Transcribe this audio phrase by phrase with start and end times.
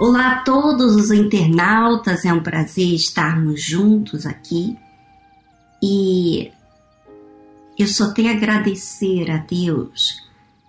[0.00, 4.76] Olá a todos os internautas, é um prazer estarmos juntos aqui.
[5.80, 6.50] E
[7.78, 10.20] eu só tenho a agradecer a Deus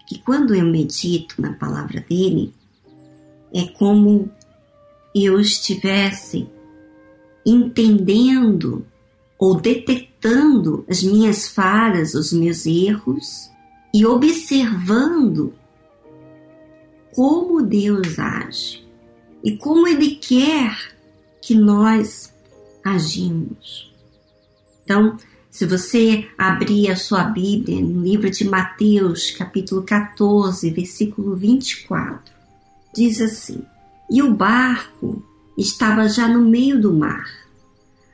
[0.05, 2.53] que quando eu medito na palavra dele,
[3.51, 4.29] é como
[5.15, 6.47] eu estivesse
[7.43, 8.85] entendendo
[9.39, 13.49] ou detectando as minhas falhas, os meus erros
[13.91, 15.51] e observando
[17.11, 18.84] como Deus age
[19.45, 20.75] e como Ele quer
[21.39, 22.33] que nós
[22.83, 23.93] agimos.
[24.83, 25.17] Então,
[25.51, 32.33] se você abrir a sua Bíblia no livro de Mateus, capítulo 14, versículo 24,
[32.91, 33.61] diz assim:
[34.09, 35.23] E o barco
[35.55, 37.29] estava já no meio do mar,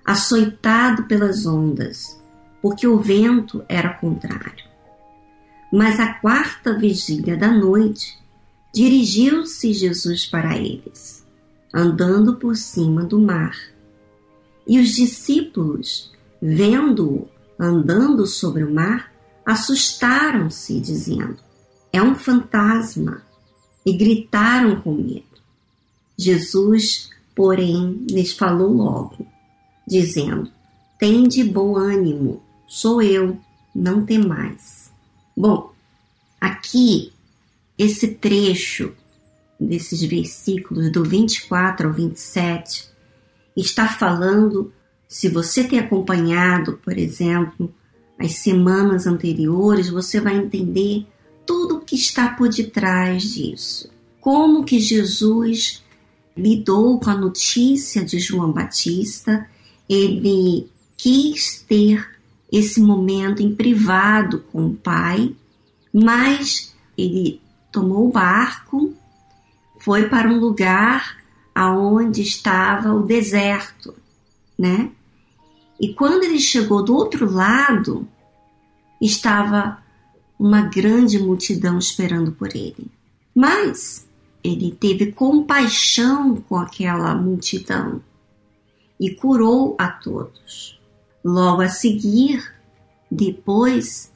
[0.04, 2.22] açoitado pelas ondas,
[2.62, 4.66] porque o vento era contrário.
[5.72, 8.20] Mas à quarta vigília da noite,
[8.76, 11.21] dirigiu-se Jesus para eles
[11.74, 13.58] andando por cima do mar.
[14.68, 17.28] E os discípulos, vendo-o
[17.60, 19.12] andando sobre o mar,
[19.46, 21.38] assustaram-se, dizendo:
[21.92, 23.24] É um fantasma,
[23.86, 25.26] e gritaram com medo.
[26.18, 29.26] Jesus, porém, lhes falou logo,
[29.88, 30.52] dizendo:
[31.00, 33.38] Tende bom ânimo, sou eu,
[33.74, 34.92] não temais.
[35.36, 35.72] Bom,
[36.40, 37.12] aqui,
[37.78, 38.94] esse trecho
[39.68, 42.90] desses versículos do 24 ao 27
[43.56, 44.72] está falando,
[45.08, 47.74] se você tem acompanhado, por exemplo,
[48.18, 51.06] as semanas anteriores, você vai entender
[51.46, 53.90] tudo o que está por detrás disso.
[54.20, 55.84] Como que Jesus
[56.36, 59.48] lidou com a notícia de João Batista,
[59.90, 62.08] ele quis ter
[62.52, 65.36] esse momento em privado com o pai,
[65.94, 67.42] mas ele
[67.72, 68.94] tomou o barco
[69.84, 71.18] foi para um lugar
[71.54, 73.94] aonde estava o deserto,
[74.58, 74.92] né?
[75.80, 78.08] E quando ele chegou do outro lado,
[79.02, 79.80] estava
[80.38, 82.92] uma grande multidão esperando por ele.
[83.34, 84.08] Mas
[84.44, 88.02] ele teve compaixão com aquela multidão
[89.00, 90.80] e curou a todos.
[91.24, 92.54] Logo a seguir,
[93.10, 94.12] depois,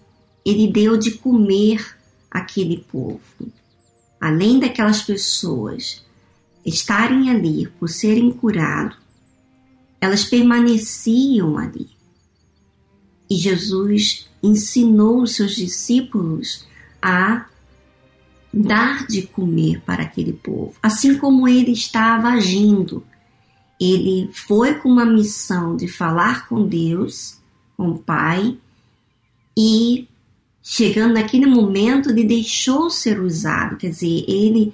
[0.45, 1.97] ele deu de comer
[2.29, 3.19] aquele povo
[4.19, 6.03] além daquelas pessoas
[6.65, 8.97] estarem ali por serem curados,
[10.01, 11.89] elas permaneciam ali.
[13.29, 16.65] E Jesus ensinou os seus discípulos
[17.01, 17.45] a
[18.53, 23.03] dar de comer para aquele povo, assim como ele estava agindo.
[23.79, 27.39] Ele foi com uma missão de falar com Deus,
[27.75, 28.57] com o Pai,
[29.57, 30.07] e
[30.67, 34.73] chegando naquele momento, ele deixou ser usado, quer dizer, ele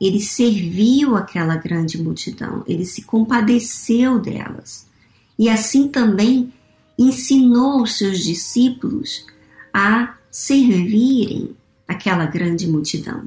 [0.00, 4.86] ele serviu aquela grande multidão, ele se compadeceu delas.
[5.38, 6.52] E assim também
[6.98, 9.24] ensinou os seus discípulos
[9.72, 11.56] a servirem
[11.88, 13.24] aquela grande multidão.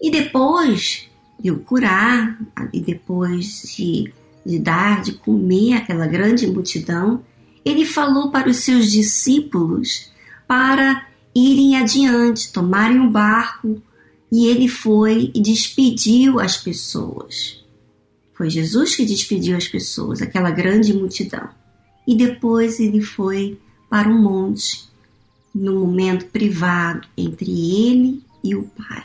[0.00, 1.08] E depois
[1.40, 2.38] de o curar,
[2.72, 4.12] e depois de,
[4.44, 7.24] de dar de comer aquela grande multidão,
[7.64, 10.10] ele falou para os seus discípulos
[10.48, 13.80] para irem adiante, tomarem o barco,
[14.32, 17.64] e ele foi e despediu as pessoas.
[18.34, 21.48] Foi Jesus que despediu as pessoas, aquela grande multidão.
[22.06, 24.88] E depois ele foi para um monte,
[25.54, 29.04] num momento privado entre ele e o Pai.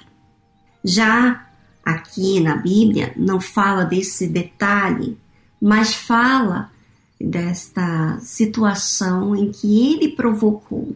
[0.84, 1.48] Já
[1.84, 5.18] aqui na Bíblia não fala desse detalhe,
[5.62, 6.72] mas fala
[7.20, 10.96] desta situação em que ele provocou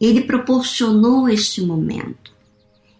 [0.00, 2.32] ele proporcionou este momento.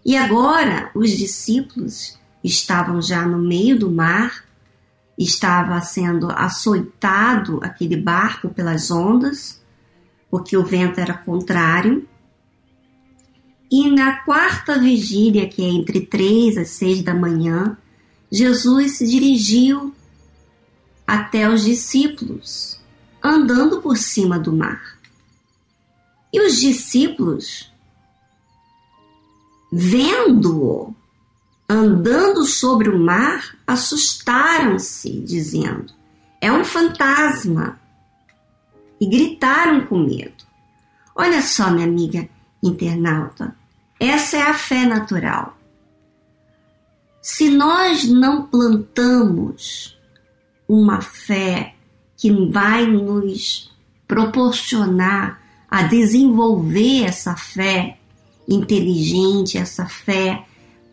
[0.05, 4.45] E agora os discípulos estavam já no meio do mar,
[5.17, 9.61] estava sendo açoitado aquele barco pelas ondas,
[10.31, 12.07] porque o vento era contrário.
[13.71, 17.77] E na quarta vigília, que é entre três às seis da manhã,
[18.31, 19.95] Jesus se dirigiu
[21.07, 22.81] até os discípulos,
[23.23, 25.00] andando por cima do mar.
[26.33, 27.73] E os discípulos,
[29.73, 30.95] vendo-o
[31.69, 35.93] andando sobre o mar, assustaram-se, dizendo:
[36.41, 37.79] É um fantasma.
[39.01, 40.45] E gritaram com medo.
[41.15, 42.29] Olha só, minha amiga
[42.63, 43.57] internauta,
[43.99, 45.57] essa é a fé natural.
[47.23, 49.99] Se nós não plantamos
[50.69, 51.75] uma fé
[52.17, 53.71] que vai nos
[54.07, 55.40] proporcionar
[55.71, 57.99] a desenvolver essa fé
[58.49, 60.45] inteligente, essa fé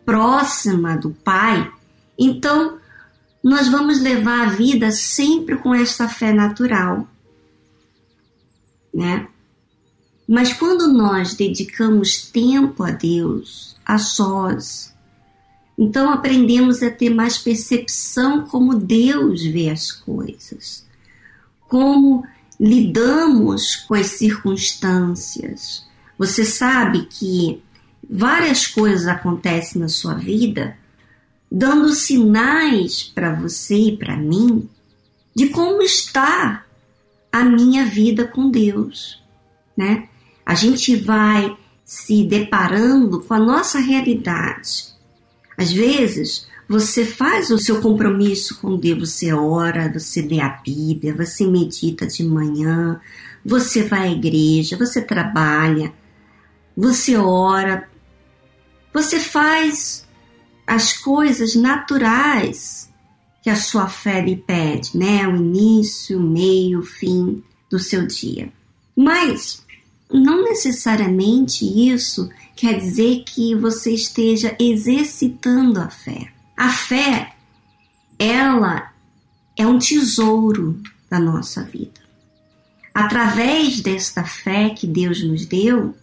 [0.04, 1.70] próxima do Pai,
[2.18, 2.78] Então,
[3.44, 7.06] nós vamos levar a vida sempre com esta fé natural,
[8.92, 9.28] né?
[10.28, 14.92] Mas quando nós dedicamos tempo a Deus, a sós,
[15.78, 20.84] então aprendemos a ter mais percepção como Deus vê as coisas,
[21.68, 22.26] como
[22.58, 25.86] lidamos com as circunstâncias.
[26.18, 27.62] Você sabe que
[28.08, 30.76] várias coisas acontecem na sua vida
[31.50, 34.68] dando sinais para você e para mim
[35.34, 36.64] de como está
[37.32, 39.22] a minha vida com Deus,
[39.76, 40.08] né?
[40.44, 44.88] A gente vai se deparando com a nossa realidade.
[45.56, 51.14] Às vezes, você faz o seu compromisso com Deus, você ora, você lê a Bíblia,
[51.14, 53.00] você medita de manhã,
[53.42, 55.94] você vai à igreja, você trabalha,
[56.76, 57.88] você ora,
[58.92, 60.06] você faz
[60.66, 62.92] as coisas naturais
[63.42, 65.26] que a sua fé lhe pede, né?
[65.26, 68.52] O início, o meio, o fim do seu dia.
[68.94, 69.64] Mas
[70.12, 76.37] não necessariamente isso quer dizer que você esteja exercitando a fé.
[76.58, 77.36] A fé,
[78.18, 78.92] ela
[79.56, 82.00] é um tesouro da nossa vida.
[82.92, 85.94] Através desta fé que Deus nos deu,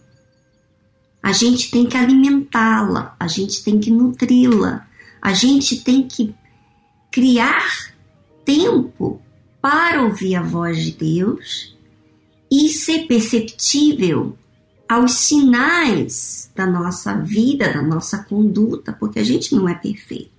[1.22, 4.88] a gente tem que alimentá-la, a gente tem que nutri-la,
[5.20, 6.34] a gente tem que
[7.10, 7.92] criar
[8.42, 9.20] tempo
[9.60, 11.76] para ouvir a voz de Deus
[12.50, 14.38] e ser perceptível
[14.88, 20.35] aos sinais da nossa vida, da nossa conduta, porque a gente não é perfeito.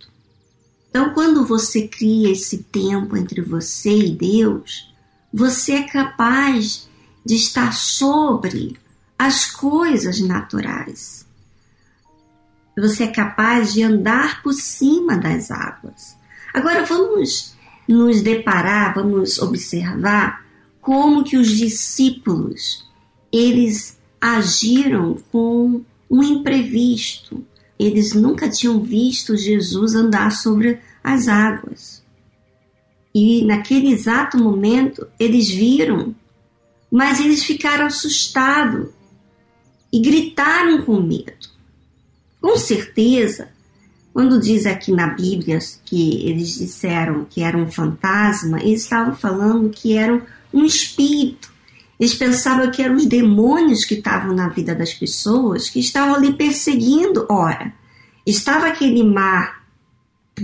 [0.98, 4.92] Então, quando você cria esse tempo entre você e Deus,
[5.32, 6.90] você é capaz
[7.24, 8.76] de estar sobre
[9.16, 11.24] as coisas naturais.
[12.76, 16.18] Você é capaz de andar por cima das águas.
[16.52, 17.56] Agora vamos
[17.88, 20.44] nos deparar, vamos observar
[20.82, 22.90] como que os discípulos
[23.32, 27.46] eles agiram com um imprevisto.
[27.80, 32.04] Eles nunca tinham visto Jesus andar sobre as águas.
[33.14, 36.16] E naquele exato momento eles viram,
[36.92, 38.90] mas eles ficaram assustados
[39.92, 41.34] e gritaram com medo.
[42.42, 43.50] Com certeza,
[44.14, 49.70] quando diz aqui na Bíblia que eles disseram que era um fantasma, eles estavam falando
[49.70, 51.54] que era um espírito.
[52.00, 56.34] Eles pensavam que eram os demônios que estavam na vida das pessoas, que estavam ali
[56.34, 57.26] perseguindo.
[57.30, 57.74] Ora,
[58.26, 59.64] estava aquele mar,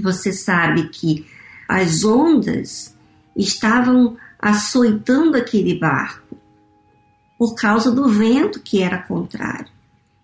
[0.01, 1.25] você sabe que
[1.67, 2.95] as ondas
[3.37, 6.37] estavam açoitando aquele barco
[7.37, 9.71] por causa do vento que era contrário.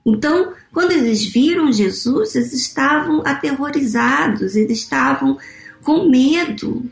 [0.06, 5.38] Então, quando eles viram Jesus, eles estavam aterrorizados, eles estavam
[5.84, 6.90] com medo.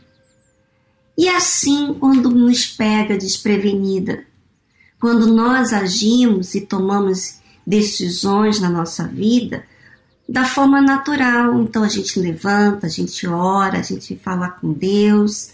[1.16, 4.24] E assim, quando nos pega desprevenida,
[5.00, 9.64] quando nós agimos e tomamos decisões na nossa vida
[10.28, 15.52] da forma natural, então a gente levanta, a gente ora, a gente fala com Deus,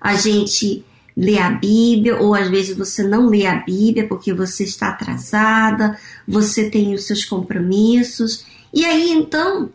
[0.00, 0.84] a gente
[1.16, 5.96] lê a Bíblia, ou às vezes você não lê a Bíblia porque você está atrasada,
[6.26, 8.44] você tem os seus compromissos,
[8.74, 9.70] e aí então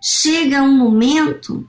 [0.00, 1.66] chega um momento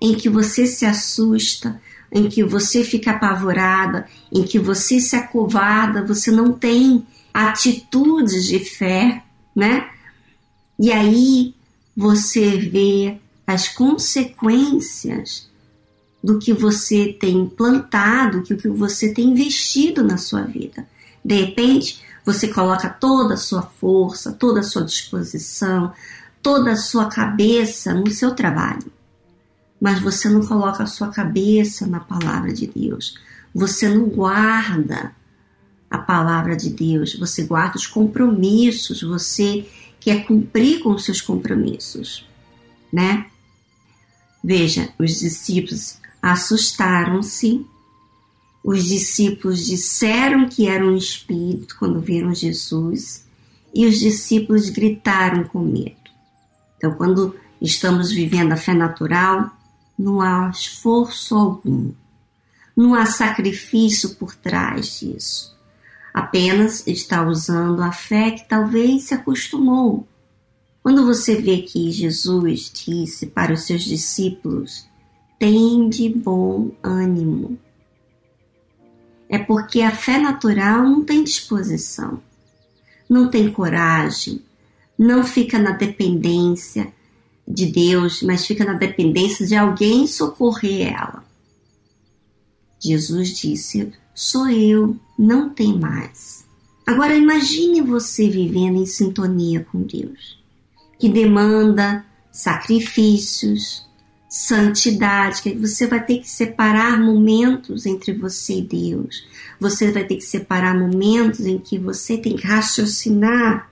[0.00, 1.80] em que você se assusta,
[2.14, 7.04] em que você fica apavorada, em que você se acovarda, você não tem
[7.34, 9.90] atitudes de fé, né?
[10.78, 11.52] E aí
[11.96, 15.50] você vê as consequências
[16.22, 20.86] do que você tem plantado, do que você tem investido na sua vida.
[21.24, 25.92] De repente, você coloca toda a sua força, toda a sua disposição,
[26.40, 28.90] toda a sua cabeça no seu trabalho.
[29.84, 33.18] Mas você não coloca a sua cabeça na palavra de Deus.
[33.54, 35.14] Você não guarda
[35.90, 39.68] a palavra de Deus, você guarda os compromissos, você
[40.00, 42.26] quer cumprir com os seus compromissos,
[42.90, 43.26] né?
[44.42, 47.66] Veja, os discípulos assustaram-se.
[48.64, 53.26] Os discípulos disseram que era um espírito quando viram Jesus
[53.74, 56.10] e os discípulos gritaram com medo.
[56.78, 59.53] Então, quando estamos vivendo a fé natural,
[59.98, 61.92] não há esforço algum,
[62.76, 65.54] não há sacrifício por trás disso.
[66.12, 70.06] Apenas está usando a fé que talvez se acostumou.
[70.82, 74.86] Quando você vê que Jesus disse para os seus discípulos
[75.90, 77.58] de bom ânimo.
[79.28, 82.22] É porque a fé natural não tem disposição,
[83.08, 84.40] não tem coragem,
[84.98, 86.92] não fica na dependência,
[87.46, 91.24] de Deus, mas fica na dependência de alguém socorrer ela.
[92.80, 96.44] Jesus disse: Sou eu, não tem mais.
[96.86, 100.38] Agora imagine você vivendo em sintonia com Deus,
[100.98, 103.86] que demanda sacrifícios,
[104.28, 109.24] santidade, que você vai ter que separar momentos entre você e Deus.
[109.60, 113.70] Você vai ter que separar momentos em que você tem que raciocinar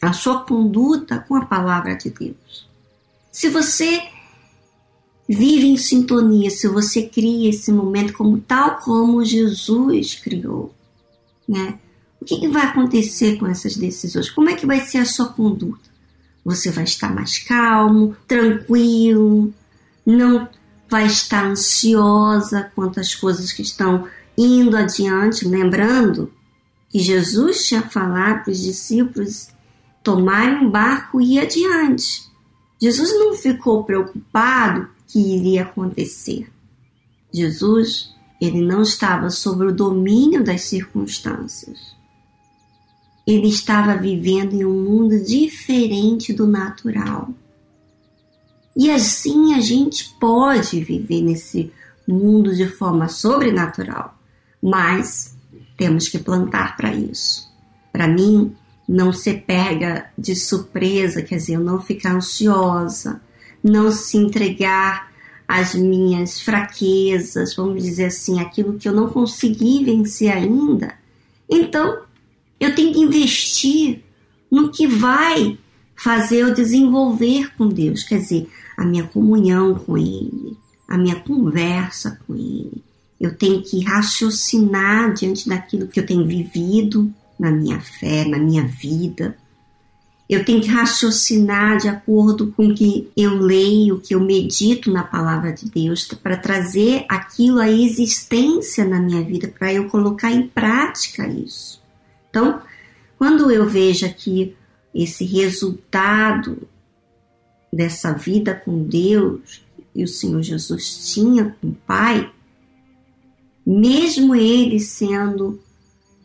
[0.00, 2.68] a sua conduta com a palavra de Deus.
[3.36, 4.02] Se você
[5.28, 10.74] vive em sintonia, se você cria esse momento como tal como Jesus criou,
[11.46, 11.78] né?
[12.18, 14.30] O que, que vai acontecer com essas decisões?
[14.30, 15.90] Como é que vai ser a sua conduta?
[16.46, 19.52] Você vai estar mais calmo, tranquilo,
[20.06, 20.48] não
[20.88, 26.32] vai estar ansiosa quanto às coisas que estão indo adiante, lembrando
[26.88, 29.48] que Jesus tinha falado para os discípulos
[30.02, 32.34] tomarem um barco e ir adiante.
[32.80, 36.50] Jesus não ficou preocupado que iria acontecer.
[37.32, 41.96] Jesus, ele não estava sob o domínio das circunstâncias.
[43.26, 47.30] Ele estava vivendo em um mundo diferente do natural.
[48.76, 51.72] E assim a gente pode viver nesse
[52.06, 54.16] mundo de forma sobrenatural,
[54.62, 55.36] mas
[55.76, 57.50] temos que plantar para isso.
[57.90, 58.54] Para mim,
[58.88, 63.20] não ser pega de surpresa, quer dizer, eu não ficar ansiosa,
[63.62, 65.10] não se entregar
[65.46, 70.94] às minhas fraquezas, vamos dizer assim, aquilo que eu não consegui vencer ainda.
[71.48, 72.00] Então,
[72.58, 74.02] eu tenho que investir
[74.50, 75.58] no que vai
[75.94, 82.20] fazer eu desenvolver com Deus, quer dizer, a minha comunhão com Ele, a minha conversa
[82.26, 82.84] com Ele.
[83.18, 88.66] Eu tenho que raciocinar diante daquilo que eu tenho vivido na minha fé, na minha
[88.66, 89.36] vida.
[90.28, 94.90] Eu tenho que raciocinar de acordo com o que eu leio, o que eu medito
[94.90, 100.32] na palavra de Deus, para trazer aquilo à existência na minha vida, para eu colocar
[100.32, 101.80] em prática isso.
[102.28, 102.60] Então,
[103.16, 104.56] quando eu vejo aqui
[104.92, 106.66] esse resultado
[107.72, 109.64] dessa vida com Deus
[109.94, 112.32] e o Senhor Jesus tinha com o Pai,
[113.64, 115.60] mesmo ele sendo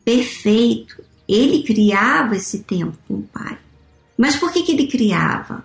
[0.04, 1.01] perfeito,
[1.34, 3.58] ele criava esse tempo com o Pai.
[4.18, 5.64] Mas por que, que ele criava?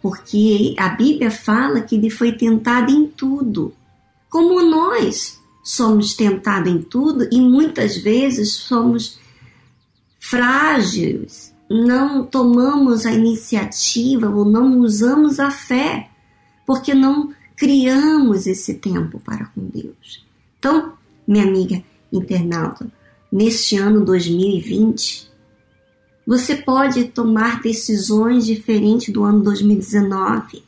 [0.00, 3.74] Porque a Bíblia fala que ele foi tentado em tudo.
[4.28, 9.18] Como nós somos tentados em tudo e muitas vezes somos
[10.18, 16.08] frágeis, não tomamos a iniciativa ou não usamos a fé,
[16.66, 20.24] porque não criamos esse tempo para com Deus.
[20.58, 20.94] Então,
[21.26, 22.90] minha amiga internauta,
[23.30, 25.30] neste ano 2020,
[26.26, 30.62] você pode tomar decisões diferentes do ano 2019.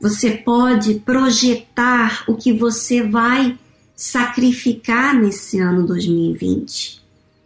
[0.00, 3.58] Você pode projetar o que você vai
[3.94, 7.02] sacrificar nesse ano 2020.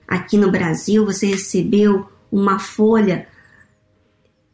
[0.09, 3.29] Aqui no Brasil, você recebeu uma folha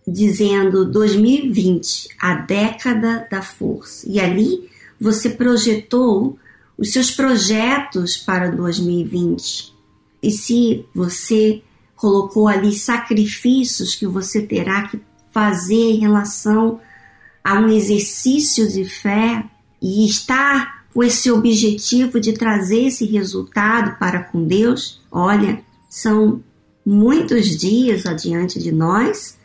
[0.06, 4.06] dizendo 2020, a década da força.
[4.08, 4.68] E ali
[5.00, 6.38] você projetou
[6.78, 9.74] os seus projetos para 2020.
[10.22, 11.62] E se você
[11.94, 16.80] colocou ali sacrifícios que você terá que fazer em relação
[17.42, 19.44] a um exercício de fé
[19.80, 26.42] e estar com esse objetivo de trazer esse resultado para com Deus, olha, são
[26.84, 29.38] muitos dias adiante de nós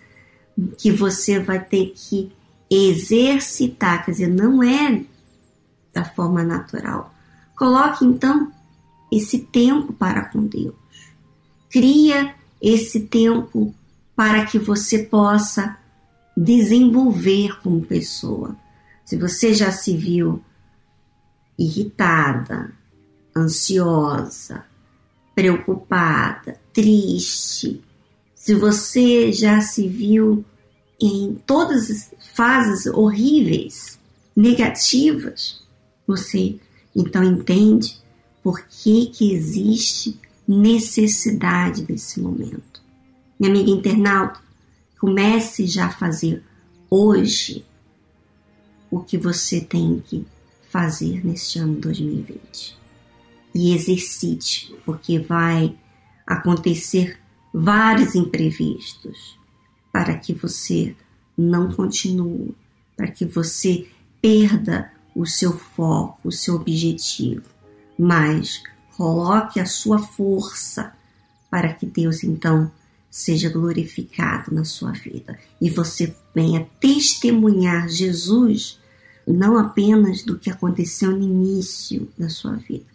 [0.77, 2.31] que você vai ter que
[2.69, 5.03] exercitar, quer dizer, não é
[5.93, 7.11] da forma natural.
[7.62, 8.51] Coloque então
[9.12, 10.74] esse tempo para com Deus.
[11.70, 13.72] Cria esse tempo
[14.15, 15.77] para que você possa
[16.36, 18.56] desenvolver como pessoa.
[19.06, 20.44] Se você já se viu
[21.56, 22.74] irritada,
[23.38, 24.65] ansiosa,
[25.36, 27.80] preocupada, triste,
[28.34, 30.44] se você já se viu
[31.00, 34.00] em todas as fases horríveis,
[34.36, 35.63] negativas,
[36.08, 36.60] você
[36.95, 37.98] então entende
[38.43, 42.81] por que, que existe necessidade desse momento.
[43.39, 44.39] Minha amiga internauta,
[45.00, 46.43] comece já a fazer
[46.89, 47.65] hoje
[48.89, 50.27] o que você tem que
[50.69, 52.77] fazer neste ano 2020.
[53.53, 55.75] E exercite, porque vai
[56.25, 57.19] acontecer
[57.53, 59.38] vários imprevistos
[59.91, 60.95] para que você
[61.38, 62.55] não continue,
[62.95, 63.88] para que você
[64.21, 67.50] perda o seu foco, o seu objetivo,
[67.98, 68.63] mas
[68.96, 70.94] coloque a sua força
[71.50, 72.72] para que Deus então
[73.10, 78.80] seja glorificado na sua vida e você venha testemunhar Jesus
[79.27, 82.86] não apenas do que aconteceu no início da sua vida,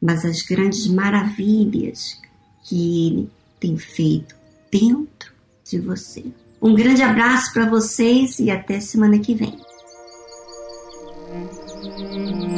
[0.00, 2.20] mas as grandes maravilhas
[2.64, 4.34] que ele tem feito
[4.70, 5.32] dentro
[5.64, 6.24] de você.
[6.60, 9.56] Um grande abraço para vocês e até semana que vem.
[12.00, 12.49] Música